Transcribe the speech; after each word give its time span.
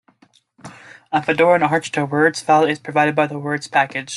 On 1.11 1.21
Fedora 1.21 1.53
and 1.53 1.63
Arch, 1.63 1.91
the 1.91 2.05
words 2.07 2.41
file 2.41 2.63
is 2.65 2.79
provided 2.79 3.13
by 3.13 3.27
the 3.27 3.37
words 3.37 3.67
package. 3.67 4.09